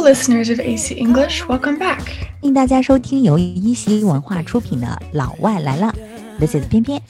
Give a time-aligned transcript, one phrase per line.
[0.00, 1.42] listeners of AC English.
[1.46, 2.00] Welcome back.
[2.40, 5.94] 欢迎大家收听由一席文化出品的《老外来了》，
[6.38, 7.00] This is 偏偏。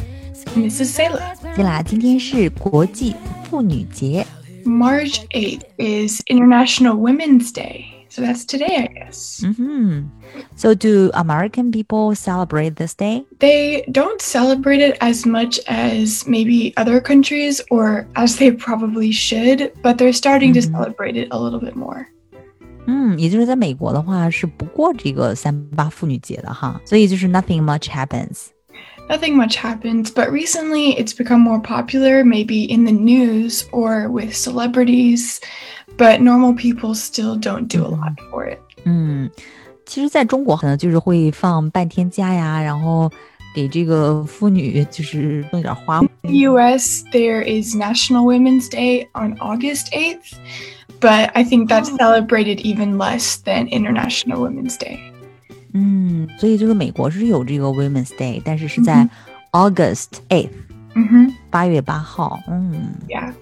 [0.54, 1.21] And this is Sayla.
[1.54, 3.14] 对啦，今天是国际
[3.48, 4.26] 妇女节。
[4.64, 7.85] March 8th is International Women's Day.
[8.08, 9.44] So that's today, I guess.
[9.44, 10.10] 嗯哼，
[10.56, 13.24] So do American people celebrate this day?
[13.38, 19.70] They don't celebrate it as much as maybe other countries or as they probably should,
[19.83, 20.73] but they're starting to Mhm.
[20.73, 22.09] celebrate it a little bit more.
[22.91, 28.47] 嗯，也就是在美国的话是不过这个三八妇女节的哈，所以就是 nothing much happens。
[29.09, 34.34] Nothing much happens, but recently it's become more popular, maybe in the news or with
[34.34, 35.38] celebrities,
[35.97, 38.59] but normal people still don't do a lot for it.
[38.84, 39.30] 嗯，
[39.84, 43.09] 其实在中国可能就是会放半天假呀，然后
[43.55, 46.01] 给这个妇女就是弄点花。
[46.23, 50.34] the US, there is National Women's Day on August 8th,
[51.00, 54.98] but I think that's celebrated even less than International Women's Day.
[55.72, 59.06] 嗯，所以就是美国是有这个 Women's Day，但是是在
[59.53, 60.50] August eighth，
[60.95, 62.39] hmm 八月八号。
[62.48, 63.33] 嗯， Yeah.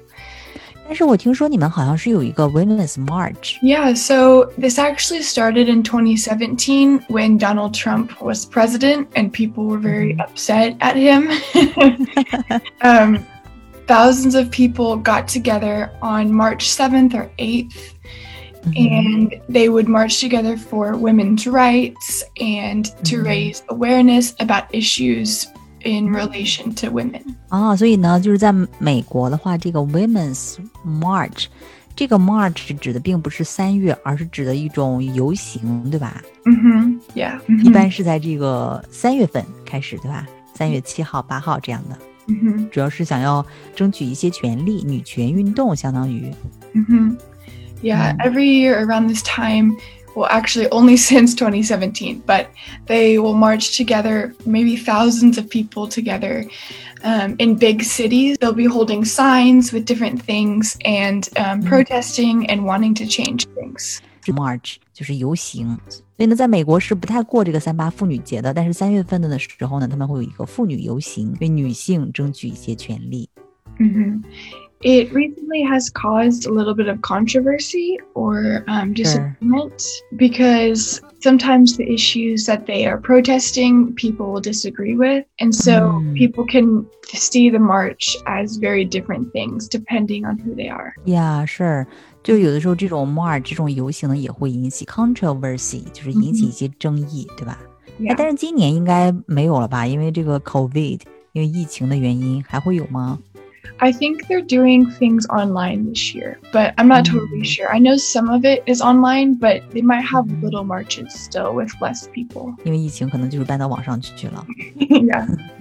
[0.86, 3.58] 但是我听说你们好像是有一个 Women's March。
[3.62, 9.78] Yeah, so this actually started in 2017 when Donald Trump was president and people were
[9.78, 11.30] very upset at him.
[12.82, 13.18] um,
[13.88, 17.92] thousands of people got together on March 7th or 8th
[18.76, 23.24] and they would march together for women's rights and to Mhm.
[23.24, 25.46] raise awareness about issues
[25.84, 27.22] in relation to women.
[27.50, 31.44] 啊，所以呢，就是在美国的话，这个 Women's March，
[31.94, 36.22] 这个 March 指的并不是三月，而是指的一种游行，对吧？
[36.44, 37.38] hmm Yeah.
[37.62, 40.26] 一般是在这个三月份开始，对吧？
[40.54, 43.44] 三月七号、八号这样的， hmm 主要是想要
[43.74, 46.32] 争取一些权利，女权运动相当于。
[46.74, 47.16] hmm
[47.82, 48.20] Yeah, Mm.
[48.24, 49.76] every year around this time,
[50.16, 52.46] well, actually only since 2017, but
[52.86, 56.46] they will march together, maybe thousands of people together
[57.02, 58.38] um, in big cities.
[58.40, 61.68] They'll be holding signs with different things and um, Mm.
[61.68, 63.98] protesting and wanting to change things.
[64.28, 65.78] March 就是游行，
[66.18, 73.28] 所以呢，在美国是不太过这个三八妇女节的，但是三月份的时候呢，他们会有一个妇女游行，为女性争取一些权利。
[73.78, 74.22] hmm
[74.86, 79.82] It recently has caused a little bit of controversy or um, disagreement
[80.14, 85.24] because sometimes the issues that they are protesting, people will disagree with.
[85.38, 86.14] And so Mm.
[86.14, 90.92] people can see the march as very different things depending on who they are.
[91.06, 91.86] 呀，是，
[92.22, 97.58] 就有的时候这种 march 这种游行呢，也会引起 controversy，就是引起一些争议，对吧？
[97.60, 97.70] 哎
[98.00, 98.14] Yeah.
[98.16, 99.86] 但是今年应该没有了吧？
[99.86, 101.00] 因为这个 COVID，
[101.32, 103.20] 因为疫情的原因，还会有吗？
[103.78, 107.44] I think they're doing things online this year, but I'm not totally Mm.
[107.44, 107.68] sure.
[107.68, 111.70] I know some of it is online, but they might have little marches still with
[111.80, 112.54] less people.
[112.64, 114.44] 因为疫情可能就是搬到网上去了，
[114.78, 115.26] yeah.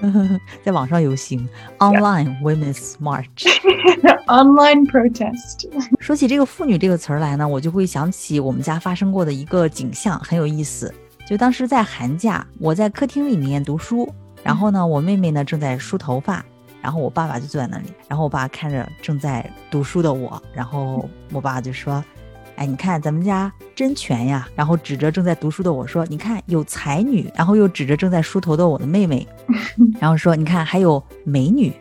[0.62, 1.48] 在网上游行，
[1.78, 3.46] online women's march。
[4.28, 5.68] online protest.
[5.98, 10.92] 说起这个“妇女”这个词儿来呢，我就会想起我们家发生过的一个景象，很有意思。
[11.26, 14.08] 就当时在寒假，我在客厅里面读书，
[14.42, 16.44] 然后呢，我妹妹呢正在梳头发，
[16.80, 22.04] 然后我爸爸就坐在那里，然后我爸看着正在读书的我，然后我爸就说
[22.58, 29.26] ：“哎，你看咱们家真全呀！”然后指着正在读书的我说：“你看有才女。”然后又指着正在梳头的我的妹妹，
[30.00, 31.72] 然后说：“你看还有美女。”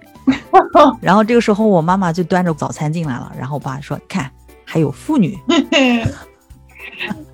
[1.02, 4.30] 然后这个时候，我妈妈就端着早餐进来了，然后我爸说：“看，
[4.64, 5.38] 还有妇女。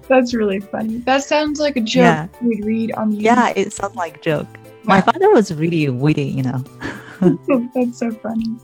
[0.08, 1.04] That's really funny.
[1.06, 2.28] That sounds like a joke Yeah.
[2.42, 4.48] would read on the Yeah, it sounds like a joke.
[4.84, 6.62] My father was really witty, you know.
[7.74, 8.58] That's so funny.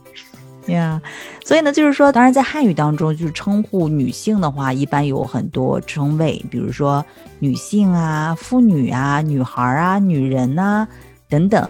[0.69, 0.99] Yeah，
[1.43, 7.05] 所以呢，就是说，当然在汉语当中，就是称呼女性的话，一般有很多称谓，比如说
[7.37, 10.87] 女性啊、妇女啊、女孩啊、女人呐、
[11.29, 11.69] 等等。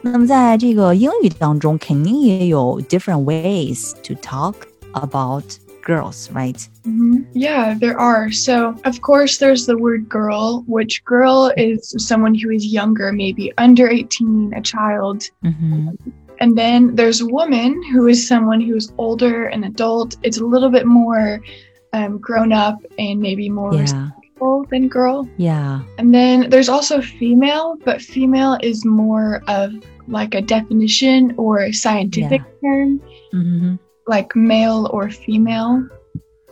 [0.00, 4.54] 那么在这个英语当中，肯定也有 different ways to talk
[4.92, 5.44] about
[5.84, 6.58] girls, right?
[6.84, 7.24] Mhm.
[7.34, 8.32] Yeah, there are.
[8.32, 13.52] So, of course, there's the word girl, which girl is someone who is younger, maybe
[13.56, 15.26] under 18, a child.
[15.42, 15.98] 嗯哼，
[16.40, 20.16] And then there's woman, who is someone who's older, an adult.
[20.22, 21.40] It's a little bit more
[21.92, 23.80] um, grown up and maybe more Yeah.
[23.82, 25.28] respectful than girl.
[25.36, 25.80] Yeah.
[25.98, 29.72] And then there's also female, but female is more of
[30.08, 33.00] like a definition or a scientific term,
[33.32, 33.78] 嗯哼。
[34.06, 35.86] like male or female.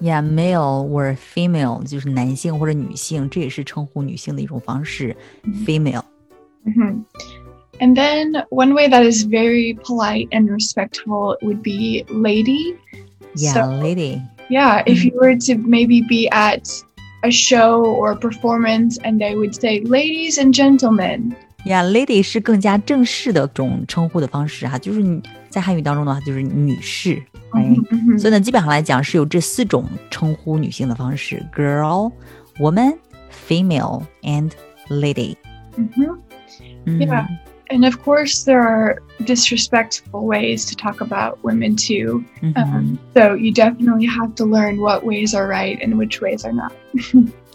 [0.00, 5.16] Yeah, male or female 就是男性或者女性，这也是称呼女性的一种方式。
[5.66, 6.02] Female，
[6.66, 7.02] Mhm.
[7.81, 12.75] And then one way that is very polite and respectful would be lady.
[13.37, 14.20] yeah, So- lady.
[14.50, 16.66] Yeah, if you were to maybe be at
[17.22, 21.34] a show or a performance and they would say, ladies and gentlemen.
[21.66, 25.20] Yeah, lady 是更加正式的种称呼的方式哈，就是你
[25.50, 27.76] 在汉语当中的话就是女士，哎，
[28.16, 34.50] 所以呢，基本上来讲是有这四种称呼女性的方式：girl、woman、female and
[34.88, 35.37] lady。
[35.76, 36.19] 嗯哼，
[36.87, 37.26] Yeah.
[37.73, 42.23] And of course, there are disrespectful ways to talk about women too.
[42.39, 42.61] Mm-hmm.
[42.61, 46.53] Um, so you definitely have to learn what ways are right and which ways are
[46.53, 46.71] not.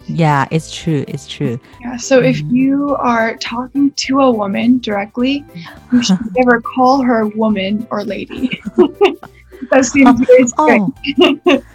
[0.09, 1.05] yeah, it's true.
[1.07, 1.61] It's true.
[1.81, 1.97] Yeah.
[1.99, 2.31] So mm-hmm.
[2.31, 5.45] if you are talking to a woman directly,
[5.93, 8.61] you should never call her woman or lady.
[10.58, 10.92] 哦，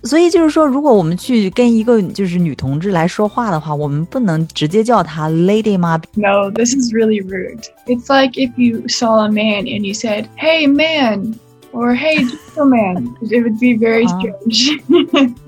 [0.05, 6.01] 所以就是说，如果我们去跟一个就是女同志来说话的话，我们不能直接叫她 lady 吗？
[6.15, 7.65] No, this is really rude.
[7.87, 11.35] It's like if you saw a man and you said, "Hey, man."
[11.71, 14.81] Or hey, gentleman, it would be very strange.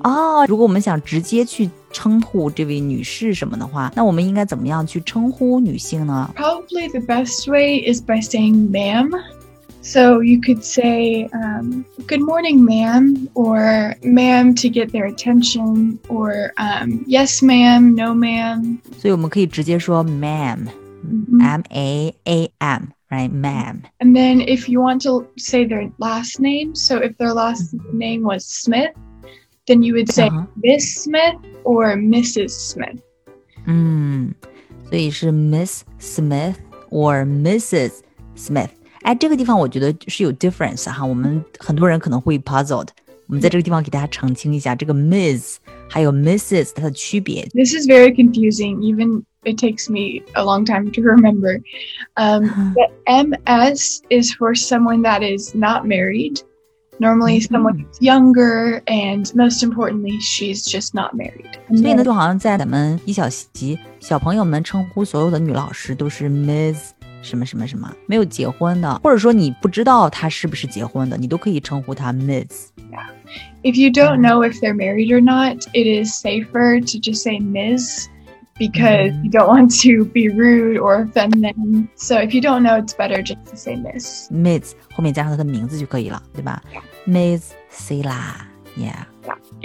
[0.02, 6.30] 哦，如果我们想直接去称呼这位女士什么的话，那我们应该怎么样去称呼女性呢？
[6.36, 9.10] Probably the best way is by saying "ma'am."
[9.84, 16.52] So you could say, um, Good morning, ma'am, or ma'am to get their attention, or
[16.58, 18.78] um, Yes, ma'am, no, ma'am.
[18.98, 20.68] 所以我们可以直接说 ma'am,
[21.02, 21.40] mm-hmm.
[21.40, 23.30] M A A M, right?
[23.32, 23.82] Ma'am.
[24.00, 27.98] And then if you want to say their last name, so if their last mm-hmm.
[27.98, 28.92] name was Smith,
[29.66, 30.44] then you would say uh-huh.
[30.62, 32.50] Miss Smith or Mrs.
[32.50, 33.00] Smith.
[33.66, 34.34] 嗯，
[34.90, 36.56] 所以是 Miss Smith
[36.90, 38.02] or Mrs.
[38.34, 38.70] Smith。
[39.04, 42.88] 哎，这个地方我觉得是有 difference 哈，我们很多人可能会 puzzled。
[43.26, 47.48] 我们在这个地方给大家澄清一下，这个 Ms 还有 Mrs 它的区别。
[47.54, 48.78] This is very confusing.
[48.80, 51.60] Even it takes me a long time to remember.
[52.16, 56.40] Um, the MS is for someone that is not married.
[56.98, 61.46] Normally, someone who's younger, and most importantly, she's just not married.
[61.68, 66.90] 所以呢，就好像在咱们一小级小朋友们称呼所有的女老师都是 Ms。
[67.24, 72.68] 什么什么什么没有结婚的，或者说你不知道他是不是结婚的，你都可以称呼他 Ms.
[72.90, 73.06] Yeah.
[73.62, 77.38] If you don't know if they're married or not, it is safer to just say
[77.38, 78.08] Ms.
[78.58, 81.88] Because you don't want to be rude or offend them.
[81.96, 84.30] So if you don't know, it's better just to say Miss.
[84.30, 84.74] Ms.
[84.92, 86.62] 后面加上他的名字就可以了，对吧？
[87.06, 87.52] Ms.
[87.72, 88.34] Sila.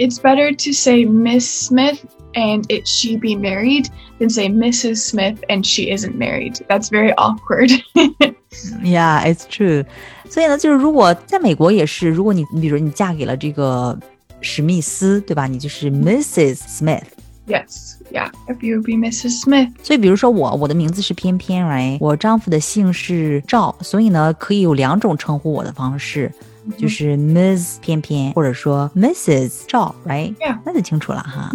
[0.00, 0.06] Yeah.
[0.06, 2.04] It's better to say Miss Smith
[2.34, 4.98] and it she be married than say Mrs.
[4.98, 6.64] Smith and she isn't married.
[6.68, 7.70] That's very awkward.
[8.82, 9.84] yeah, it's true.
[10.28, 13.98] 所以呢，就是如果在美国也是，如果你你比如你嫁给了这个
[14.40, 15.46] 史密斯，对吧？
[15.46, 16.56] 你就是 Mrs.
[16.56, 17.94] Smith。Yes.
[18.12, 19.40] Yeah, if you be Mrs.
[19.40, 19.70] Smith.
[19.82, 21.96] 所以，比如说我，我的名字是偏偏，right？
[22.00, 26.30] 我丈夫的姓是赵，所以呢，可以有两种称呼我的方式。
[26.76, 29.66] 就是 Miss 偏偏，或者说 Mrs.
[29.68, 30.34] 赵，right?
[30.36, 30.58] Yeah.
[30.64, 31.50] 那就清楚了哈。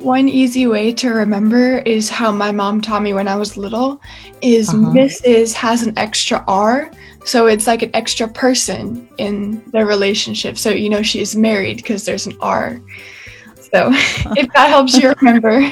[0.00, 3.98] One easy way to remember is how my mom taught me when I was little
[4.40, 4.92] is uh -huh.
[4.92, 5.52] Mrs.
[5.52, 6.90] has an extra R.
[7.24, 10.56] So it's like an extra person in the relationship.
[10.56, 12.80] So you know she's married because there's an R.
[13.73, 13.89] So
[14.37, 15.59] if that helps you remember.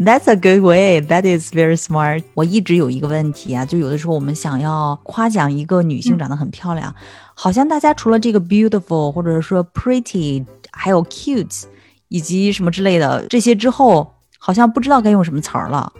[0.00, 1.00] That's a good way.
[1.00, 2.24] That is very smart.
[2.34, 6.94] 我一直有一个问题啊，就有的时候我们想要夸奖一个女性长得很漂亮，
[7.34, 11.64] 好像大家除了这个 beautiful 或者说 pretty，还有 cute，
[12.08, 15.92] 以及什么之类的这些之后，好像不知道该用什么词儿了。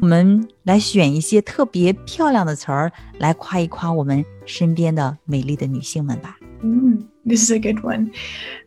[0.00, 6.36] 我们来选一些特别漂亮的词儿来夸一夸我们身边的美丽的女性们吧。
[6.60, 8.11] Mm, this is a good one.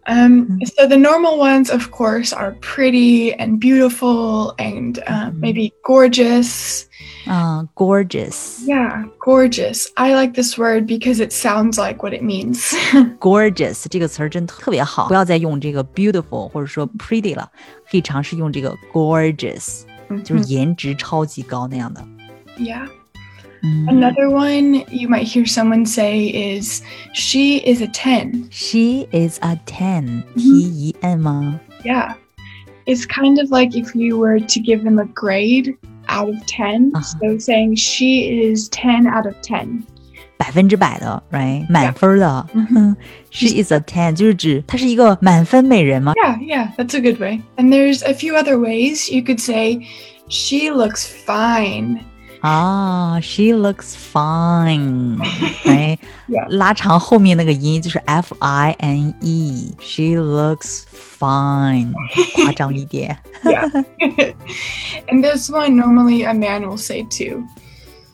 [0.07, 0.65] Um, mm-hmm.
[0.65, 5.41] So the normal ones, of course, are pretty and beautiful and uh, mm-hmm.
[5.41, 6.89] maybe gorgeous.
[7.29, 8.63] Uh, gorgeous.
[8.67, 9.89] Yeah, gorgeous.
[9.97, 12.75] I like this word because it sounds like what it means.
[13.21, 17.49] gorgeous 这个词儿真特别好，不要再用这个 beautiful 或者说 pretty 了，
[17.89, 22.05] 可以尝试用这个 gorgeous，、嗯、就是颜值超级高那样的。
[22.59, 22.89] Yeah.
[23.63, 23.89] Mm.
[23.89, 28.49] Another one you might hear someone say is, she is a 10.
[28.51, 30.25] She is a 10.
[30.37, 31.57] Mm-hmm.
[31.85, 32.15] Yeah.
[32.87, 35.77] It's kind of like if you were to give them a grade
[36.09, 36.93] out of 10.
[36.95, 37.03] Uh-huh.
[37.21, 39.87] So saying she is 10 out of 10.
[40.39, 42.49] 百分之百的，right，满分的。
[43.31, 46.15] She is a ten，就是指她是一个满分美人吗？
[46.15, 47.41] Yeah, yeah, that's a good way.
[47.57, 49.87] And there's a few other ways you could say
[50.29, 52.01] she looks fine.
[52.45, 55.17] Ah, she looks fine，
[55.65, 55.97] 哎，
[56.49, 60.83] 拉长后面那个音就是 f i n e。She looks
[61.21, 61.93] fine，
[62.35, 63.17] 夸张一点。
[63.45, 63.85] yeah.
[65.07, 67.45] And this one normally a man will say too.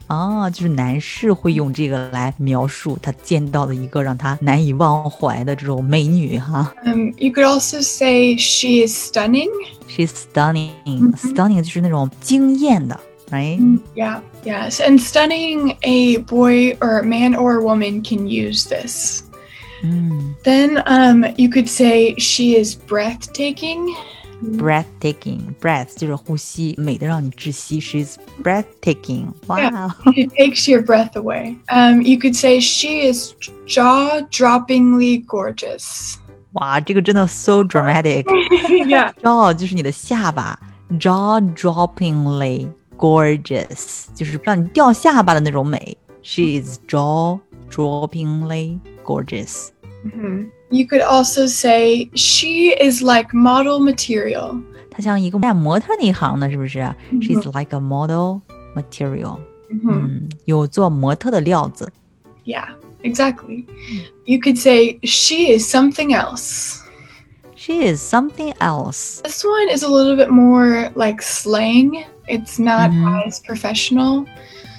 [0.09, 6.71] 啊，就是男士会用这个来描述他见到的一个让他难以忘怀的这种美女哈。
[6.85, 9.49] Um, you could also say she is stunning.
[9.89, 10.73] She's stunning.
[10.85, 12.99] 嗯哼 Stunning 就是那种惊艳的
[13.33, 13.59] ，right？
[13.95, 14.81] Yeah, yes.
[14.81, 19.23] And stunning, a boy or a man or a woman can use this.
[19.85, 23.95] 嗯 Then um, you could say she is breathtaking.
[24.43, 25.55] ，breathtaking.
[25.61, 27.81] Breath 就是呼吸，美的让你窒息。
[27.81, 29.33] She's breathtaking.
[29.47, 29.59] 哇、
[30.17, 31.57] It takes your breath away.
[31.69, 33.35] Um, you could say she is
[33.67, 36.17] jaw droppingly gorgeous.
[36.53, 38.25] 哇，这个真的 so dramatic.
[38.87, 39.13] yeah.
[39.23, 40.59] jaw 就是你的下巴，
[40.99, 45.97] jaw droppingly gorgeous 就是让你掉下巴的那种美。
[46.23, 47.39] She is jaw
[47.71, 49.69] droppingly gorgeous.
[50.05, 50.51] Mhm.
[50.71, 54.61] You could also say she is like model material.
[54.91, 58.41] 她像一个干模特那一行的，是不是、嗯 She's like a model
[58.75, 59.39] material.
[59.71, 59.91] Mhm.
[59.91, 61.91] 嗯，有做模特的料子。
[62.45, 62.69] Yeah,
[63.03, 63.65] exactly.
[64.25, 66.81] You could say she is something else.
[67.64, 69.22] She is something else.
[69.24, 72.04] This one is a little bit more like slang.
[72.28, 73.26] It's not Mhm.
[73.26, 74.26] as professional.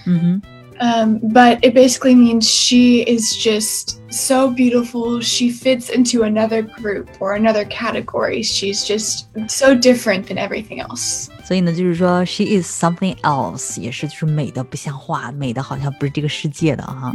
[0.05, 0.43] 嗯哼。
[0.81, 5.23] Um, but it basically means she is just so beautiful.
[5.23, 8.43] She fits into another group or another category.
[8.43, 11.31] She's just so different than everything else.
[11.44, 17.12] 所以呢，就是说，she is something else，也是就是美的不像话，美的好像不是这个世界的哈。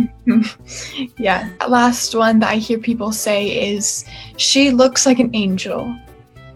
[1.17, 1.47] Yeah.
[1.59, 4.05] That last one that I hear people say is
[4.37, 5.95] she looks like an angel.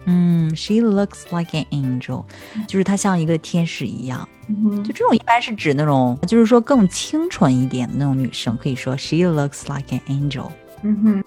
[0.05, 2.25] 嗯，she looks like an angel，
[2.67, 4.27] 就是她像一个天使一样。
[4.49, 4.83] Mhm.
[4.83, 10.49] 就这种一般是指那种，就是说更清纯一点的那种女生，可以说 she looks like an angel。
[10.83, 11.23] Mhm.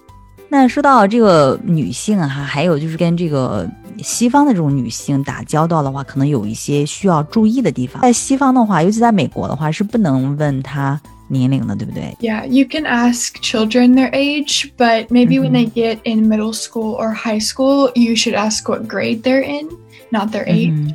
[0.49, 3.67] 那说到这个女性哈，还有就是跟这个
[3.99, 8.01] 西方的这种女性打交道的话，可能有一些需要注意的地方。
[8.01, 12.15] 在西方的话，尤其在美国的话，是不能问她年龄的，对不对？
[12.19, 15.53] Yeah, you can ask children their age, but maybe when Mhm.
[15.53, 19.69] they get in middle school or high school, you should ask what grade they're in,
[20.11, 20.71] not their age.
[20.71, 20.93] 嗯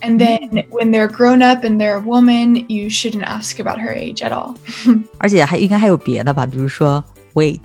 [0.00, 3.90] And then when they're grown up and they're a woman, you shouldn't ask about her
[3.94, 4.54] age at all.
[5.16, 7.60] 而且还应该还有别的吧，比如说 weight。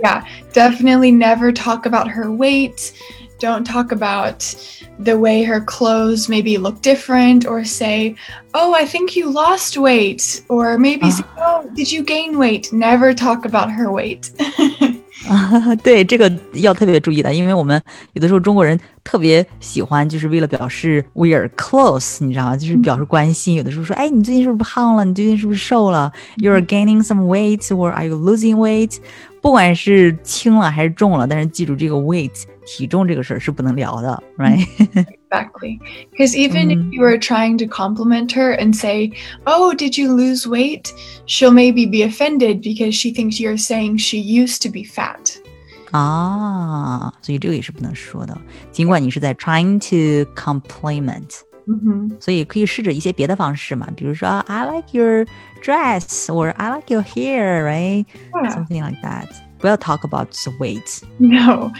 [0.00, 0.22] Yeah,
[0.52, 2.92] definitely never talk about her weight.
[3.41, 4.55] Don't talk about
[4.99, 8.15] the way her clothes maybe look different or say,
[8.53, 10.45] Oh, I think you lost weight.
[10.47, 11.09] Or maybe ah.
[11.09, 12.71] say, Oh, did you gain weight?
[12.71, 14.29] Never talk about her weight.
[15.31, 22.57] 啊， 对，这个要特别注意的，因为我们有的时候中国人特别喜欢，就是为了表示 we are close，你知道吗？
[22.57, 23.55] 就是表示关心。
[23.55, 25.05] 有的时候说，哎，你最近是不是胖了？
[25.05, 28.97] 你最近是不是瘦了？You are gaining some weight or are you losing weight？
[29.41, 34.67] 不管是轻了还是重了，但是记住这个 weight 体重这个事儿是不能聊的，right？
[35.30, 35.78] Exactly.
[36.10, 36.88] Because even Mhm.
[36.88, 39.12] if you are trying to compliment her and say,
[39.46, 40.92] Oh, did you lose weight?
[41.26, 45.36] She'll maybe be offended because she thinks you're saying she used to be fat.
[45.92, 48.36] 啊，所以这个也是不能说的。
[48.72, 51.40] 尽管你是在 trying to compliment。
[51.66, 52.20] Mm-hmm.
[52.20, 55.26] 所以可以试着一些别的方式嘛，比如说 I like your
[55.64, 58.06] dress or I like your hair, right?
[58.32, 58.50] Yeah.
[58.54, 59.26] Something like that.
[59.58, 61.00] 不要 talk about the weight.
[61.18, 61.72] No.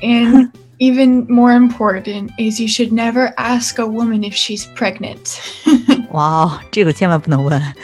[0.00, 5.38] And even more important is you should never ask a woman if she's pregnant.
[6.10, 7.74] 哇哦，这个千万不能问，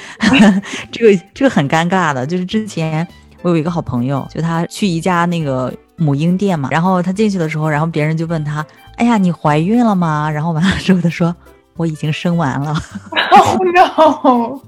[0.91, 2.27] 这个这个很尴尬的。
[2.27, 3.07] 就是之前
[3.43, 8.65] 我有一个好朋友，就他去一家那个母婴店嘛，然后他进去的时候，然后别人就问他，
[8.97, 10.31] 哎呀，你怀孕了吗？
[10.31, 11.35] 然后完了之后他说
[11.77, 12.75] 我已经生完了。
[13.33, 14.61] oh no.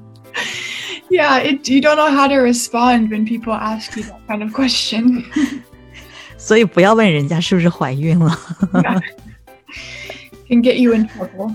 [1.11, 4.53] Yeah, it, you don't know how to respond when people ask you that kind of
[4.55, 5.25] question.
[6.38, 8.40] 所以不要问人家是不是怀孕了。
[10.48, 11.54] Can get you in trouble.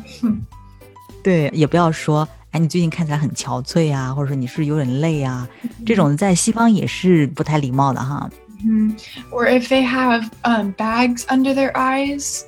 [1.22, 5.48] 对，也不要说，哎，你最近看起来很憔悴啊，或者说你是有点累啊，
[5.86, 8.28] 这种在西方也是不太礼貌的哈。
[8.64, 8.96] Mhm.
[9.30, 12.42] Or if they have um, bags under their eyes,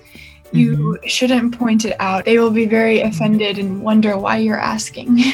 [0.53, 2.25] you shouldn't point it out.
[2.25, 5.25] They will be very offended and wonder why you're asking.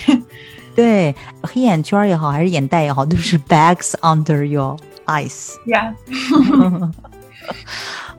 [0.76, 4.78] 对，黑眼圈也好，还是眼袋也好，都是 bags under your
[5.10, 5.54] eyes。
[5.66, 5.94] yeah.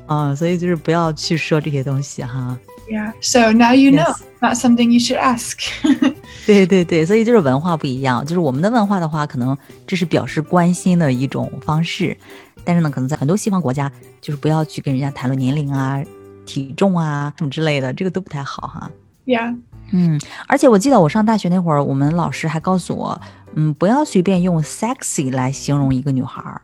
[0.07, 2.57] 嗯，所以就是不要去说这些东西哈。
[2.89, 3.13] Yeah.
[3.21, 4.13] So now you know.
[4.41, 5.60] Not something you should ask.
[6.48, 9.55] 对对对，所以就是文化不一样，就是我们的文化的话，可能
[9.86, 12.17] 这是表示关心的一种方式，
[12.63, 16.03] 但是呢，可能在很多西方国家，就是不要去跟人家谈论年龄啊、
[16.43, 18.89] 体重啊什么之类的，这个都不太好哈。
[19.27, 19.55] yeah.
[19.91, 23.21] 嗯，而且我记得我上大学那会儿，我们老师还告诉我，
[23.53, 26.60] 嗯，不要随便用 sexy 来形容一个女孩儿，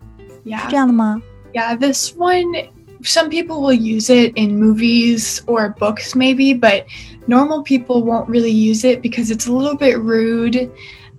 [0.47, 0.68] 是 Yeah.
[0.71, 1.21] 这样的吗？
[1.52, 1.76] Yeah.
[1.76, 2.68] This one,
[3.02, 6.85] some people will use it in movies or books, maybe, but
[7.26, 10.68] normal people won't really use it because it's a little bit rude.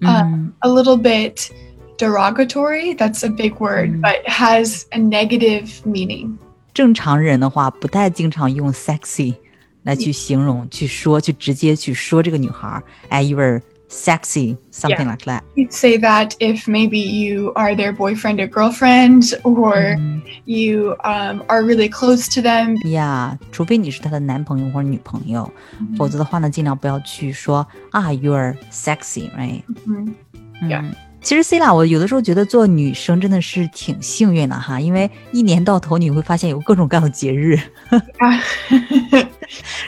[0.06, 1.50] um, a little bit
[1.98, 2.94] derogatory.
[2.94, 4.02] That's a big word, Mm.
[4.02, 6.38] but has a negative meaning.
[6.74, 9.36] 正常人的话不太经常用 sexy
[9.84, 15.11] 来去形容、去说、去直接去说这个女孩儿，哎，you are sexy something Yeah.
[15.11, 15.43] like that。
[15.55, 21.63] You'd say that if maybe you are their boyfriend or girlfriend, or 嗯 you um, are
[21.63, 22.77] really close to them.
[22.85, 25.51] Yeah，除非你是她的男朋友或者女朋友，
[25.97, 30.13] 否则的话呢，尽量不要去说啊，you are sexy，right？Mhm.
[30.61, 30.85] 嗯 Yeah.
[31.21, 37.59] 其实 C 啦，我有的时候觉得做女生真的是挺幸运的哈，因为一年到头你会发现有各种各样的节日.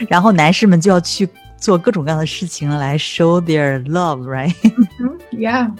[0.09, 1.27] 然后男士们就要去
[1.61, 5.17] 做各种各样的事情来 show their love，right？Mhm.
[5.31, 5.71] yeah.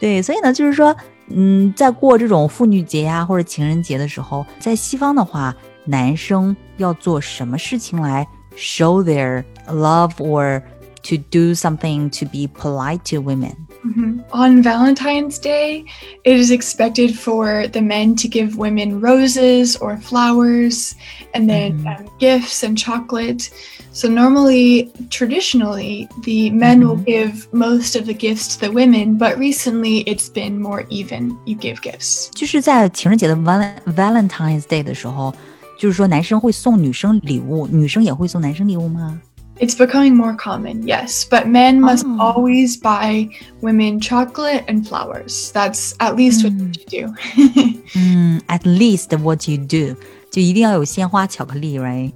[0.00, 0.96] 对，所以呢，就是说，
[1.28, 5.54] 嗯，在过这种妇女节呀、或者情人节的时候，在西方的话，
[5.84, 8.26] 男生要做什么事情来
[8.56, 10.60] show their love or
[11.03, 13.55] to do something to be polite to women？
[13.85, 14.23] Mhm.
[14.31, 15.85] On Valentine's Day,
[16.25, 20.95] it is expected for the men to give women roses or flowers
[21.33, 21.87] and then Mhm.
[21.87, 23.49] um, gifts and chocolate.
[23.93, 27.05] So, normally, traditionally, the men will Mhm.
[27.05, 31.35] give most of the gifts to the women, but recently it's been more even.
[31.45, 32.29] You give gifts.
[32.31, 35.33] 就是在情人节的 Val Valentine's Day 的时候，
[35.79, 39.19] 就是说男生会送女生礼物，女生也会送男生礼物吗？
[39.59, 42.19] It's becoming more common, yes, but men must Oh.
[42.19, 43.27] always buy
[43.61, 45.51] women chocolate and flowers.
[45.51, 46.75] That's at least what Mm.
[46.77, 47.13] you do.
[47.95, 49.95] 嗯，at least what you do，
[50.31, 52.11] 就一定要有鲜花、巧克力，right？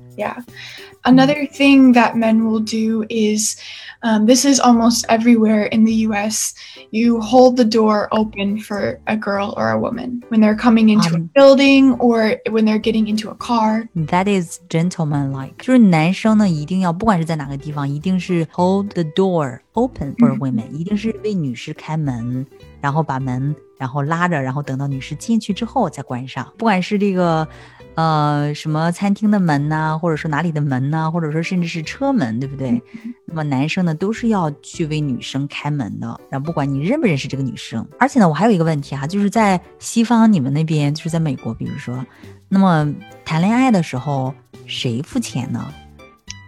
[1.05, 1.11] Yeah.
[1.11, 3.55] Another thing that men will do is
[4.03, 6.53] um, this is almost everywhere in the US.
[6.91, 11.15] You hold the door open for a girl or a woman when they're coming into
[11.15, 11.15] Um.
[11.15, 13.87] a building or when they're getting into a car.
[13.95, 22.45] That is gentlemanlike，就是男生呢，一定要不管是在哪个地方，一定是 hold the door open for 嗯 women，、一定是为女士开门，
[22.81, 26.45] 然后把门然后拉着，然后等到女士进去之后再关上。
[26.57, 27.47] 不管是这个
[27.96, 32.80] 呃什么餐厅的门呐、或者说哪里的门呐、或者说甚至是车门，对不对？
[33.26, 37.86] 那么男生呢都是要去为女生开门的，然后不管你认不认识这个女生。
[37.98, 42.04] 而且呢，我还有一个问题哈、就是在西方你们那边，就是在美国，比如说，
[42.48, 42.94] 那么
[43.24, 44.32] 谈恋爱的时候
[44.66, 45.66] 谁付钱呢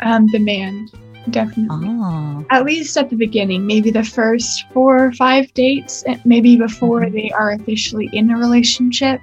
[0.00, 0.86] ？Um, the man,
[1.32, 1.66] definitely.
[1.68, 7.10] Oh.，At least at the beginning, maybe the first four or five dates, maybe before Mhm.
[7.10, 9.18] they are officially in a relationship,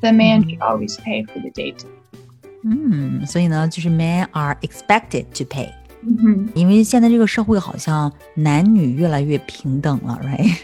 [0.00, 0.50] the man Mhm.
[0.50, 1.84] should always pay for the date.
[2.62, 5.70] 嗯，所以呢，就是 men are expected to pay，
[6.04, 10.56] hmm 因为现在这个社会好像男女越来越平等了，right？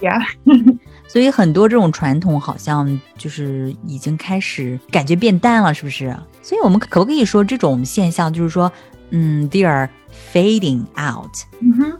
[0.00, 0.22] Yeah.
[1.08, 6.14] 所以很多这种传统好像就是已经开始感觉变淡了，是不是？
[6.42, 8.70] 所以我们可不可以说这种现象就是说，
[9.10, 9.88] 嗯，they are
[10.34, 11.32] fading out。
[11.62, 11.94] hmm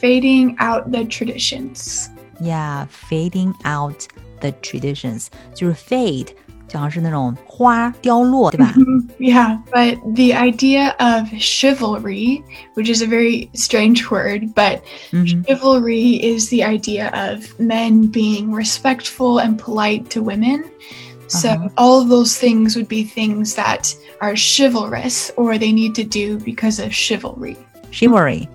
[0.00, 2.08] Fading out the traditions.
[2.40, 4.06] Yeah, fading out
[4.40, 6.28] the traditions，就是 fade，
[6.68, 8.74] 就好像是那种花凋落，对吧？
[8.76, 9.08] Mhm.
[9.18, 12.42] Yeah, but the idea of chivalry,
[12.74, 14.80] which is a very strange word, but
[15.12, 20.64] 嗯哼 chivalry is the idea of men being respectful and polite to women.
[21.28, 21.68] So Uh-huh.
[21.76, 26.38] all of those things would be things that are chivalrous or they need to do
[26.44, 27.56] because of chivalry.
[27.90, 28.46] chivalry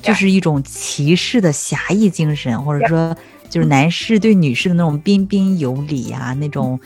[0.00, 3.14] 就是一种骑士的侠义精神，或者说
[3.49, 6.79] 就是男士对女士的那种彬彬有礼啊、那种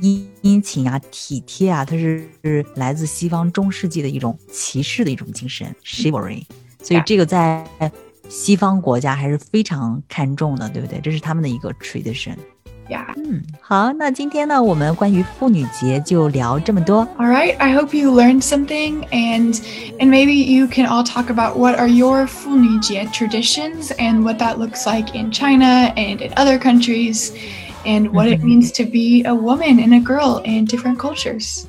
[0.00, 6.42] 殷殷勤啊、体贴啊，它是是来自西方中世纪的一种骑士的一种精神 chivalry。
[6.82, 7.64] 所以这个在
[8.28, 10.98] 西方国家还是非常看重的，对不对？
[11.00, 12.36] 这是他们的一个 tradition。
[12.89, 13.05] Yeah.
[13.15, 17.07] 嗯，好，那今天呢，我们关于妇女节就聊这么多。
[17.17, 17.55] All right.
[17.57, 19.55] I hope you learned something and
[19.97, 24.57] and maybe you can all talk about what are your Funijie traditions and what that
[24.57, 27.31] looks like in China and in other countries
[27.85, 28.43] and what it Mhm.
[28.43, 31.67] means to be a woman and a girl in different cultures.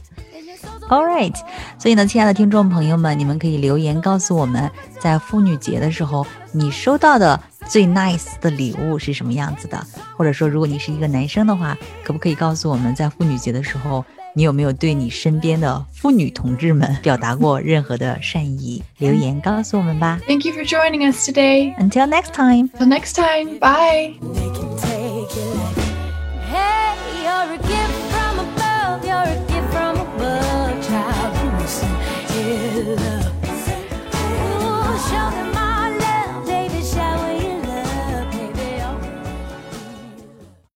[0.90, 1.36] All right，
[1.78, 9.86] 所以呢，亲爱的听众朋友们，你们可以留言告诉我们，在妇女节的时候，你收到的最 nice 的礼物是什么样子的？
[10.16, 18.82] 或者说，如果你是一个男生的话，可不可以告诉我们，在妇女节的时候，你有没有对你身边的妇女同志们表达过任何的善意？
[18.98, 20.20] 留言告诉我们吧。
[20.26, 21.76] Thank you for joining us today.
[21.78, 22.70] Until next time.
[22.78, 23.60] Till next time.
[23.60, 24.67] Bye.